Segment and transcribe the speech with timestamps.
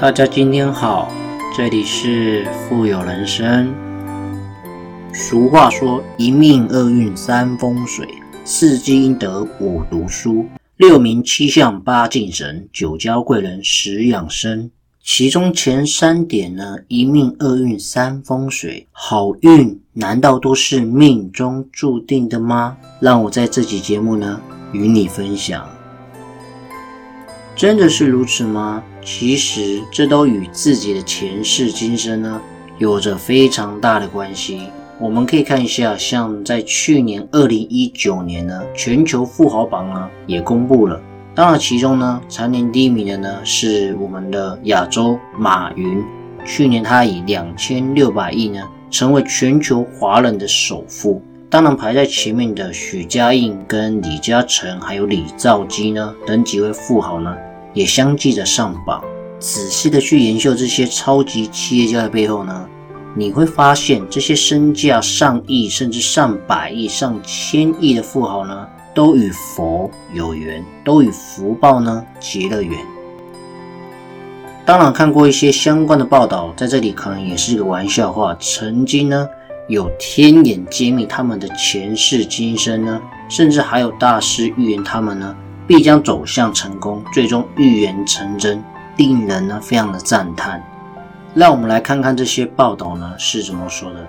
[0.00, 1.10] 大家今天好，
[1.56, 3.74] 这里是富有人生。
[5.12, 8.06] 俗话说：一命二运三风水，
[8.44, 14.70] 四积阴德五读书，六名七相八敬神，九交贵人十养生。
[15.02, 22.76] 其中前三点呢，一命二运三风水，好运难道都是命中注定的吗？
[23.00, 24.40] 让我在这期节目呢
[24.70, 25.68] 与你分享。
[27.56, 28.80] 真的是如此吗？
[29.10, 32.38] 其实这都与自己的前世今生呢
[32.76, 34.64] 有着非常大的关系。
[35.00, 41.00] 我们可以看一下，像在去年二零一九年呢，全球富豪榜呢也公布了。
[41.34, 46.04] 当然，其中呢蝉联第一名的呢是我们的亚洲马云。
[46.44, 51.22] 去年他以两千六百亿呢成为全球华人的首富。
[51.48, 57.34] 当然，排在前面的许家印、跟李嘉诚还有李兆基呢等几位富豪呢。
[57.74, 59.02] 也相继的上榜。
[59.38, 62.68] 仔细的去研究这些超级企业家的背后呢，
[63.14, 72.76] 你会发现这些身价上亿甚至上百亿、上千亿的富豪呢，都与佛有缘，都与福报呢结了缘。
[74.66, 78.36] 当然，看过一些相关的报道，在这里可能也是一个玩笑话。
[78.40, 79.26] 曾经呢，
[79.68, 83.00] 有天眼揭秘他们的前世今生呢，
[83.30, 85.34] 甚至还有大师预言他们呢。
[85.68, 88.64] 必将走向成功，最终预言成真，
[88.96, 90.64] 令人呢非常的赞叹。
[91.34, 94.08] 让我们来看看这些报道呢是怎么说的。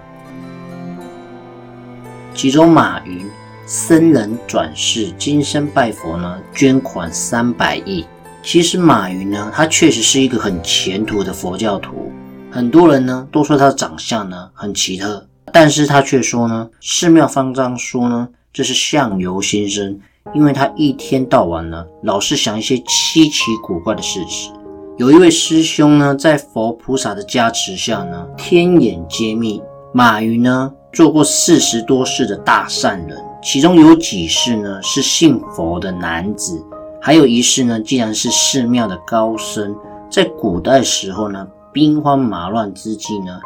[2.34, 3.30] 其中，马云
[3.66, 8.06] 僧人转世，今生拜佛呢，捐款三百亿。
[8.42, 12.10] 其实，马云呢，他确实是一个很前途的佛教徒。
[12.50, 20.00] 很多人呢都说他的长相呢很奇特，但是他却说呢，寺庙方丈说呢，这是相由心生。
[20.34, 24.53] 因为他一天到晚呢，老是想一些稀奇古怪的事情。
[24.98, 29.62] 有一位师兄呢，在佛菩萨的加持下呢，天眼揭秘，
[29.94, 36.62] 马云呢做过四十多世的大善人，其中有几世呢是信佛的男子，
[37.01, 39.75] 还有一世呢，竟然是寺庙的高僧。
[40.12, 43.40] 在古代时候呢，兵荒马乱之际呢，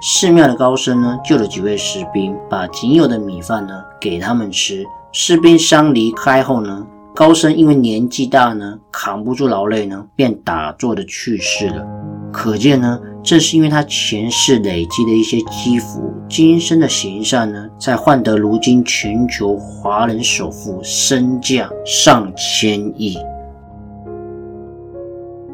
[0.00, 4.86] 寺庙的高僧呢救了几位士兵，把仅有的米饭呢给他们吃。
[5.12, 11.84] 士兵伤离开后呢，高僧因为年纪大呢，扛不住劳累呢，便打坐的去世了。
[12.32, 23.18] 可见呢，正是因为他前世累积的一些积福，今生的行善呢，才换得如今全球华人首富，身价上千亿。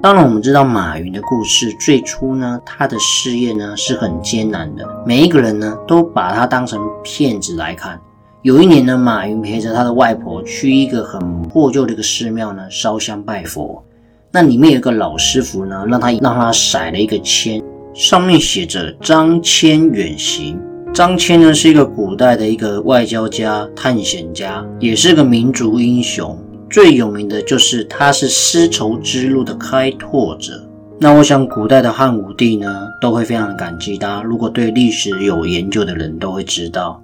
[0.03, 7.99] 当然，我们知道马云的故事，最初呢，他的事业呢是很艰难的，每一个人呢都把他当成骗子来看。
[8.42, 13.82] 有一年呢，马云陪着他的外婆去一个很破旧的一个寺庙呢烧香拜佛。
[14.30, 17.60] 那里面有个老师傅呢，让他让他甩了一个签，
[17.92, 20.60] 上面写着“张骞远行”。
[20.94, 26.38] 张骞呢是一个古代的一个外交家、探险家，也是个民族英雄。
[26.70, 30.52] 最有名的就是他是丝绸之路的开拓者。
[31.00, 34.22] 那我想，古代的汉武帝呢都会非常感激他。
[34.22, 37.02] 如果对历史有研究的人都会知道。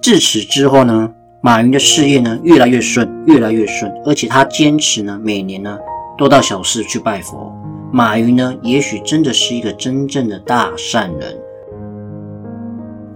[0.00, 5.76] 自此之后呢，马云的事业呢越来越顺，越来越顺，而且他坚持呢每年呢
[6.16, 7.52] 都到小寺去拜佛。
[7.92, 11.36] 马云呢也许真的是一个真正的大善人。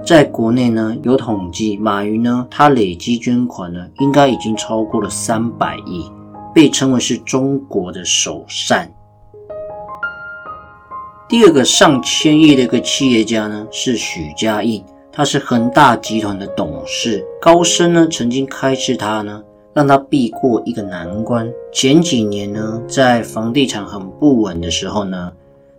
[0.05, 6.05] 在国内呢有统计，马云呢他累计捐款呢应该已经超过了三百亿，
[6.53, 8.93] 被称为是中国的首善。
[11.29, 14.85] 第二个上千亿的一个企业家呢是许家印。
[15.15, 19.43] 他是恒大集团的董事，高升呢曾经开示他呢，
[19.75, 21.47] 让他避过一个难关。
[21.71, 25.31] 前几年呢，在房地产很不稳的时候呢，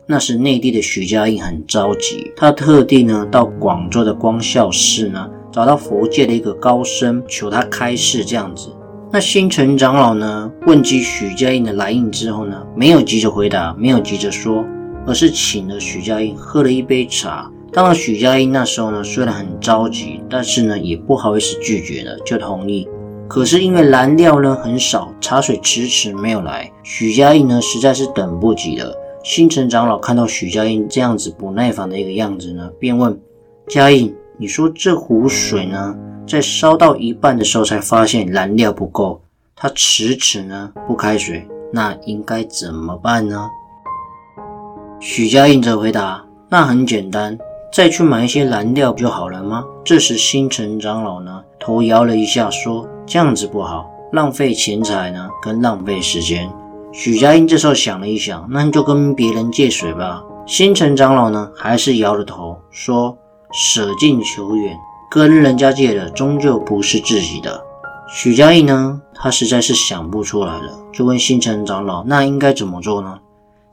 [0.06, 8.70] 那时内地的许家印很着急，他特地呢到广州的光孝寺呢，找到佛界的一个高僧，求他开示这样子。
[9.12, 14.64] 那星辰长老呢问及许家印的来意之后呢，没有急着回答，没有急着说，
[15.08, 17.50] 而是请了许家印喝了一杯茶。
[17.74, 22.88] 当然，许家印那时候呢，虽然很着急，但是呢，也不好意思拒绝了，就同意。
[23.28, 28.96] 可是因为燃料呢很少，茶水迟迟没有来，许家印呢实在是等不及了。
[29.24, 33.20] 星辰长老看到许家印这样子不耐烦的一个样子呢，便问
[33.68, 35.96] 家印：“你说这壶水呢，
[36.28, 39.20] 在烧到一半的时候才发现燃料不够，
[39.56, 43.50] 他迟迟呢不开水，那应该怎么办呢？”
[45.02, 47.36] 许家印则回答：“那很简单。”
[47.74, 49.66] 再去买一些燃料不就好了吗？
[49.84, 56.48] 这时星辰长老呢头摇了一下，说：“这样子不好，浪费钱财呢，跟浪费时间。”
[56.94, 60.24] 许家印这时候想了一想，那你就跟别人借水吧。
[60.46, 63.18] 星辰长老呢，还是摇着头说
[63.52, 64.78] ：“舍近求远，
[65.10, 67.60] 跟人家借的终究不是自己的。”
[68.08, 73.18] 许家印呢，他实在是想不出来了，就问星辰长老：“那应该怎么做呢？”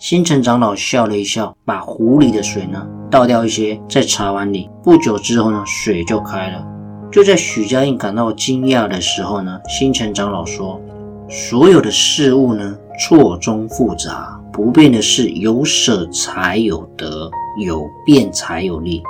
[0.01, 4.71] 星辰长老笑了一笑，把壶里的水呢倒掉一些在茶碗里。
[4.83, 6.65] 不久之后呢，水就开了。
[7.11, 10.81] 就在许家印感到惊讶的时候呢，星辰长老说
[11.29, 17.29] ：“所有的事物呢，错综复杂，不变的是有舍才有得，
[17.59, 19.03] 有变才有利。”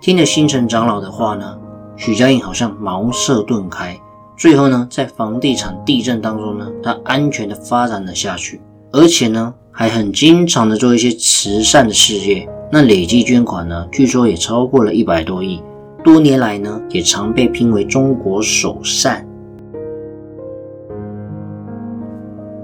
[0.00, 1.58] 听了星辰长老的话呢，
[1.96, 3.94] 许家印好像茅塞顿开。
[4.36, 8.60] 最后呢，在房地产地震当中呢，他安全的发展了下去，
[8.92, 9.54] 而且呢。
[9.78, 15.62] 还很经常的做一些慈善的事业，那累计捐款呢，据说也超过了一百多亿。
[16.02, 19.26] 多年来呢，也常被评为中国首善。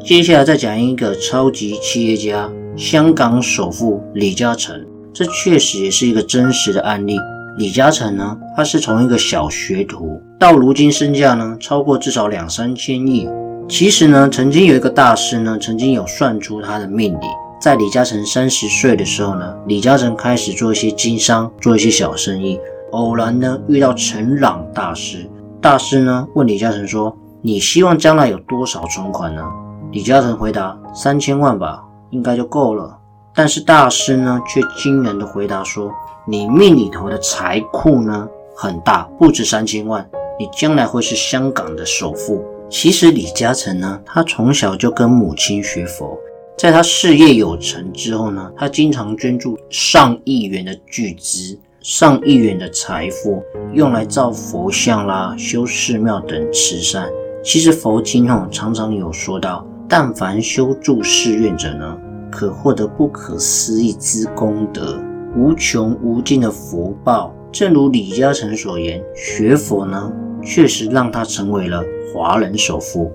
[0.00, 7.16] 接下来再讲一个超级企业家，香港首富李嘉诚，这确实也是一个真实的案例。
[7.58, 13.28] 李嘉诚呢，他是从一个小学徒，到如今身价呢，超过至少两三千亿。
[13.69, 17.26] 其实呢，曾经有一个大师呢，曾经有算出他的命理。
[17.62, 22.59] 在李嘉诚三十岁的时候呢，李嘉诚开始做一些经商，做一些小生意。
[22.91, 25.31] 偶然呢，遇到陈朗大师。
[25.61, 29.44] 大师呢，问李嘉诚说：“你希望将来有多少存款呢？”
[29.93, 31.81] 李嘉诚回答：“三千万吧，
[32.11, 32.99] 应该就够了。”
[33.32, 35.88] 但是大师呢，却惊人的回答说
[36.26, 40.05] ：“你命里头的财库呢，很大，不止三千万，
[40.37, 46.19] 你将来会是香港的首富。”其实李嘉诚呢，他从小就跟母亲学佛，
[46.56, 57.08] 在他事业有成之后呢，他经常捐助上亿元的巨资、上亿元的财富，用来造佛像啦、修寺庙等慈善。
[57.43, 61.99] 其实佛经哦常常有说到，但凡修筑寺院者呢，
[62.31, 65.02] 可获得不可思议之功德，
[65.37, 67.34] 无穷无尽的福报。
[67.50, 70.12] 正如李嘉诚所言，学佛呢，
[70.44, 71.82] 确实让他成为了。
[72.14, 73.10] 华人首富，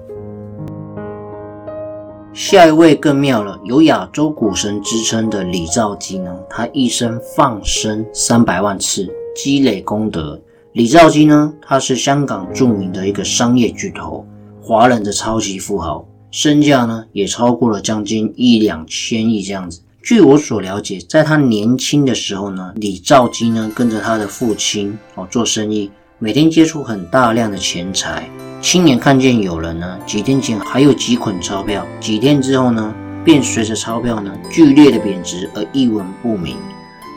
[2.38, 3.60] 下一位更妙了。
[3.64, 10.40] 有亚洲股神之称的李兆基呢，他一生放生三百万次，积累功德。
[10.74, 14.24] 李兆基呢，他是香港著名的一个商业巨头，
[14.62, 19.82] 华人的超级富豪，身价呢也超过了将近一两千亿这样子。
[20.04, 25.90] 据我所了解，在他年轻的时候呢，李兆基呢跟着他的父亲哦做生意，
[26.20, 28.30] 每天接触很大量的钱财。
[28.60, 32.94] 亲眼看见有人呢，几天前还有几捆钞票，几天之后呢，
[33.24, 36.58] 便随着钞票呢剧烈的贬值而一文不名。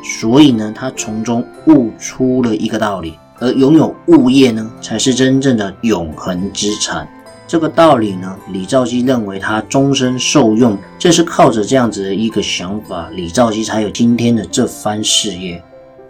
[0.04, 7.08] 所以呢，他从中悟出了一个道理：而拥有物业呢，才是真正的永恒资产。
[7.48, 15.60] 这个道理呢，李兆基认为他终身受用，正是靠着这样子的一个想法，李兆基才有今天的这番事业。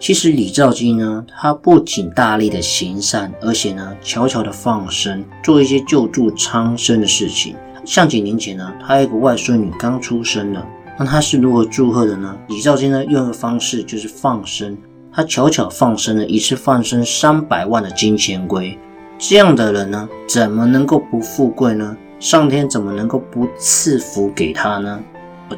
[0.01, 7.55] 其实李兆基呢，他不仅大力的行善，而且呢，悄悄的放生，做一些救助苍生的事情。
[7.85, 10.67] 像几年前呢，他有个外孙女刚出生了，
[10.99, 12.35] 那他是如何祝贺的呢？
[12.49, 14.75] 李兆基呢，用的方式就是放生，
[15.13, 18.79] 他悄悄放生了一次放生三百万的金钱龟。
[19.19, 21.95] 这样的人呢，怎么能够不富贵呢？
[22.19, 24.99] 上天怎么能够不赐福给他呢？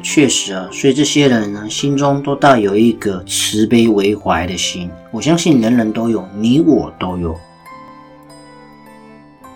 [0.01, 4.89] 确实啊，所以这些人呢，心中都带有一个慈悲为怀的心。
[5.11, 7.35] 我相信人人都有，你我都有。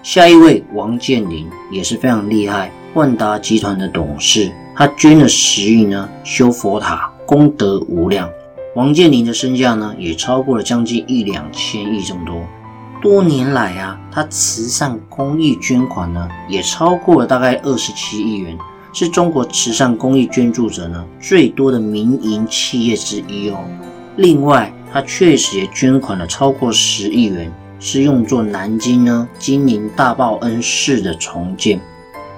[0.04, 8.30] 下一位王健林也是非常厉害，万达集团的董事，他捐了十亿呢，修佛塔，功德无量。
[8.76, 12.42] 王健林的身价呢，也超过了将近一两千亿这么多。
[13.02, 18.58] 多年来啊，他慈善公益捐款呢，也超过了大概二十七亿元。
[19.00, 23.60] 是中国慈善公益捐助者呢最多的民营企业之一哦。
[24.16, 31.80] 另外，他确实也捐款了超过十亿元，是用作南京呢金陵大报恩寺的重建。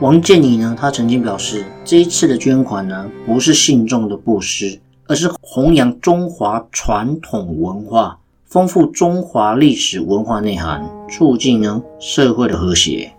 [0.02, 13.14] 王健林呢，他曾经表示，这一次的捐款呢不是信众的布施，而是弘扬中华传统文化，丰富中华历史文化内涵，促进呢社会的和谐。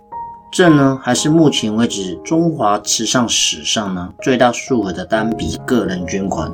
[0.52, 6.50] 这呢，还是目前为止中华慈善史上呢最大数额的单笔个人捐款。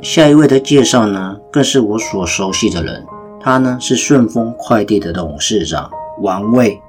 [0.00, 3.04] 下一位的介绍呢，更是我所熟悉的人，
[3.38, 5.90] 他呢是顺丰快递的董事长
[6.22, 6.80] 王卫。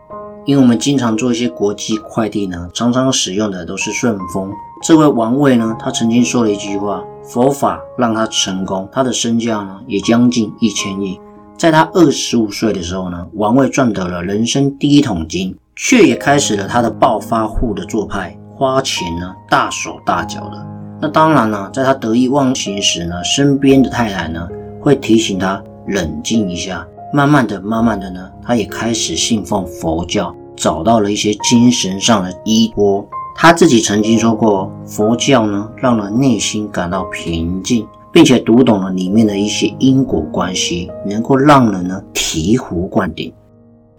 [0.46, 4.50] 因为我们经常做一些国际快递呢，常常使用的都是顺丰。
[4.82, 11.20] 这位王卫呢，他曾经说了一句话：“佛法让他成功，他的身价呢也将近一千亿。”
[11.60, 20.66] 在他二十五岁的时候呢，王卫赚得了人生第一桶金，却也开始了他的暴发户的做派，花钱呢大手大脚的。
[21.02, 24.48] 那当然呢，在他得意忘形时呢，身边的太太呢
[24.80, 26.88] 会提醒他冷静一下。
[27.12, 33.06] 慢慢的，慢慢的呢，他也开始信奉佛教，找到了一些精神上的依托。
[33.36, 43.32] 他自己曾经说过，佛教呢让人内心感到平静，并且读懂了里面的一些因果关系，能够让人呢醍醐灌顶。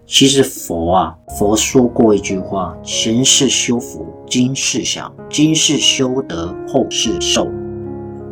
[0.07, 7.47] 其实佛啊，佛说过一句话：前世修福，今世享；今世修德，后世受。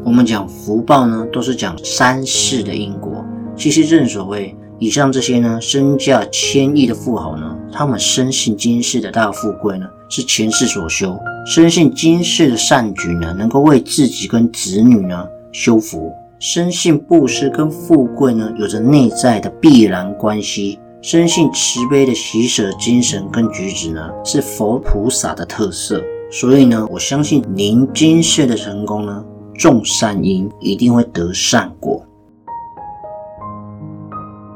[0.05, 3.25] 我们讲福报呢，都是讲三世的因果。
[3.55, 11.11] 其实正所谓，以上这些呢，身价千亿的富豪呢，他们深信今世的大富贵呢，是前世所修；
[11.47, 20.79] 深信今世的善举呢，能够为自己跟子女呢修福；深信布施跟富贵呢，有着内在的必然关系。
[21.01, 26.03] 深信慈悲的喜舍精神跟举止呢，是佛菩萨的特色。
[26.31, 29.25] 所以呢，我相信您今世的成功呢，
[29.55, 32.05] 种善因一定会得善果。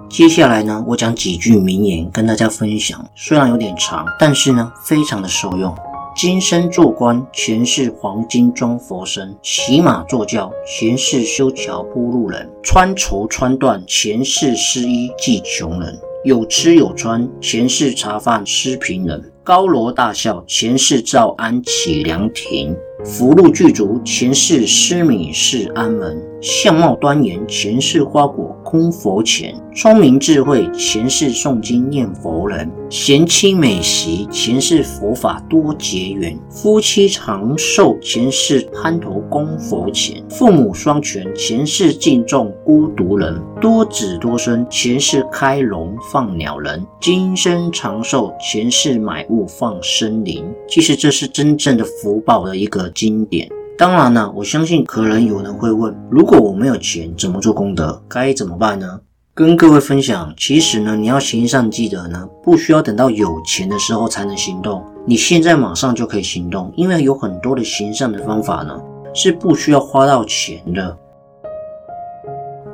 [0.09, 5.75] 接下来呢，我讲几句名言跟大家分享，虽然有点长，但是呢，非常的受用。
[6.15, 15.99] 今生做官，前世黄金装佛身；骑马坐轿，前世修桥铺路人；穿绸穿缎，前世施衣济穷人。
[16.25, 22.73] 有吃有穿，前世茶饭施贫人；高楼大笑，前世造安起凉亭；
[23.05, 45.97] 福禄具足，前世施米是安门；相貌端严，前世花果空佛前；聪明智慧，前世诵经念佛人；贤妻美媳，前世佛法多结缘；夫妻长寿，前世攀头供佛前；父母双全，前世敬重孤独人；多子多孙，前世开笼。
[46.11, 50.45] 放鸟人，今生长寿，前世买物放生灵。
[50.69, 53.49] 其实这是真正的福报的一个经典。
[53.77, 58.01] 当然呢，我相信可能有人会问：如果我没有钱，怎么做功德？
[58.09, 59.01] 该怎么办呢？
[59.35, 68.79] 跟各位分享，其实呢，你要行善积德呢，不需要等到有钱的时候才能行动，你现在马上就可以行动，因为有很多的行善的方法呢，
[69.15, 70.97] 是不需要花到钱的。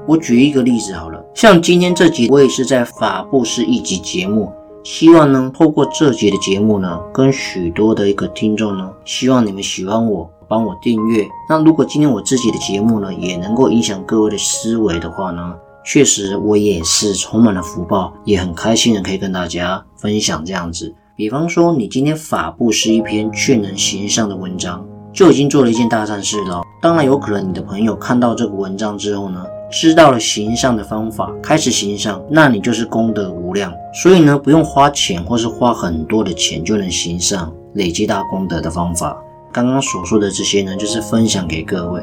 [0.04, 4.52] 我举一个例子好了，像今天这集，我也是在法布施一集节目，
[4.90, 11.28] 希望呢，透过这集的节目呢，跟许多的一个听众呢，希望你们喜欢我，帮我订阅。
[11.46, 15.54] 那如果今天我自己的节目呢，也能够影响各位的思维的话呢，
[15.84, 20.94] 确实我也是充满了福报，也很开心的可以跟大家分享这样子。
[21.14, 26.62] 比方说，你今天法布是一篇劝人行善的文章，就已经做了一件大善事了。
[26.80, 29.44] 当然，有可能你的朋友看到这个文章之后呢。
[29.70, 33.72] 知道了行善的方法，开始行善，那你就是功德无量。
[33.92, 39.16] 所以呢，不用花钱或是花很多的钱就能行善、累积大功德的方法。
[39.52, 42.02] 刚刚所说的这些呢，就是分享给各位。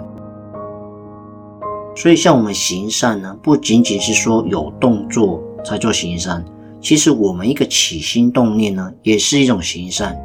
[1.96, 6.44] 所以，像我们行善呢，不仅仅是说有动作才做行善，
[6.80, 10.16] 其实我们一个起心动念呢，也是一种行善。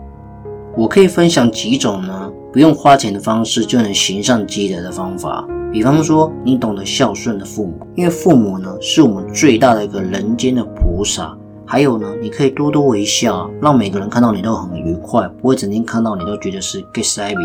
[0.76, 5.46] 我可以分享几种呢，不用花钱的方式就能行善积德的方法。
[5.72, 11.36] 比方说，你懂得孝顺的父母，因为父母呢是我们最大的一个人间的菩萨。
[11.64, 17.38] 还有呢，你可以多多微笑，让每个人看到你都很愉快，不会整天看到你都觉得是 get 塞饼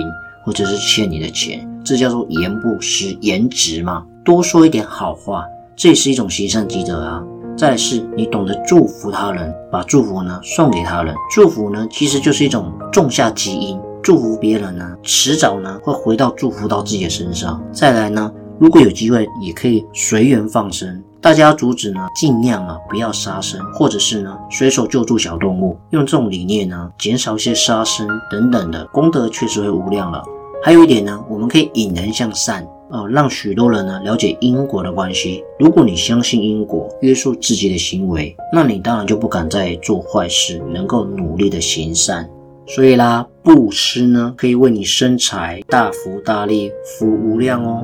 [0.44, 1.70] 或者是欠你的钱。
[1.84, 7.24] 这叫做言不失颜值嘛，多说一点好话，这也是一种行善积德啊。
[7.56, 13.80] 再是，你懂得祝福他人，把祝福呢送给他人，祝福呢其实就是一种种下基因。
[14.06, 17.60] 祝福别人呢，迟早呢会回到祝福到自己的身上。
[17.72, 21.04] 再来呢，如果有机会，也可以随缘放生。
[21.20, 30.24] 大家阻止呢，尽量啊不要杀生，或者是呢随手救助小动物，用这种理念呢，减少一些杀生等等的功德，确实会无量了。
[30.64, 35.44] 还有一点呢，我们可以引人向善啊，让许多人呢了解因果的关系。
[35.58, 42.30] 如果你相信因果，约束自己的行为，那你当然就不敢再做坏事，能够努力的行善。
[42.68, 47.84] 所以啦，布施呢，可以为你生财大福大利，福无量哦。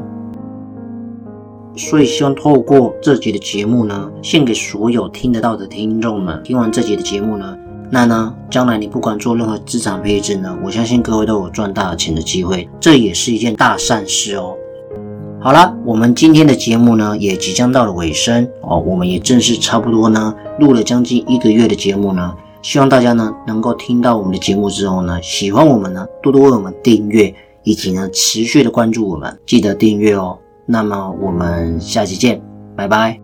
[1.78, 6.42] 所以希望透过这集的节目呢，献给所有听得到的听众们。
[6.44, 7.56] 听完这集的节目呢，
[7.92, 14.56] 那呢，将来你不管做任何资产配置呢，我相信各位都有赚大钱的机会，这也是一件大善事哦。
[15.40, 22.34] 好了，我们今天的节目呢，也即将到了尾声哦，我们也正式差不多呢，录了将近一个月的节目呢。
[22.62, 30.38] 希望大家呢能够听到我们的节目之后呢，喜欢我们呢，多多为我们订阅，以及呢持续的关注我们，记得订阅哦。
[30.66, 32.42] 那么我们下期见，
[32.76, 33.21] 拜拜。